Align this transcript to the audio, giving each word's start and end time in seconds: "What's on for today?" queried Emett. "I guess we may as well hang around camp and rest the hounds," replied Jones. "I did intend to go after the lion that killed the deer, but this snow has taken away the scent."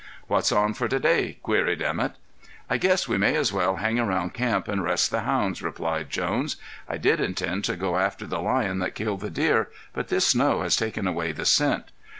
"What's 0.25 0.51
on 0.51 0.73
for 0.73 0.87
today?" 0.87 1.37
queried 1.43 1.79
Emett. 1.83 2.15
"I 2.67 2.77
guess 2.77 3.07
we 3.07 3.19
may 3.19 3.35
as 3.35 3.53
well 3.53 3.75
hang 3.75 3.99
around 3.99 4.33
camp 4.33 4.67
and 4.67 4.83
rest 4.83 5.11
the 5.11 5.19
hounds," 5.19 5.61
replied 5.61 6.09
Jones. 6.09 6.55
"I 6.89 6.97
did 6.97 7.19
intend 7.19 7.65
to 7.65 7.75
go 7.75 7.97
after 7.97 8.25
the 8.25 8.41
lion 8.41 8.79
that 8.79 8.95
killed 8.95 9.19
the 9.21 9.29
deer, 9.29 9.69
but 9.93 10.07
this 10.07 10.25
snow 10.25 10.63
has 10.63 10.75
taken 10.75 11.05
away 11.05 11.33
the 11.33 11.45
scent." 11.45 11.91